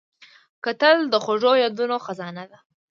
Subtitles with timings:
[0.63, 2.59] کتل د خوږو یادونو خزانه ده